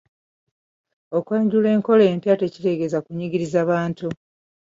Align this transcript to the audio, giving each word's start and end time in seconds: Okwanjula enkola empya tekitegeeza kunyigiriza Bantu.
Okwanjula 1.17 1.67
enkola 1.75 2.03
empya 2.13 2.33
tekitegeeza 2.41 2.97
kunyigiriza 3.05 3.59
Bantu. 3.71 4.07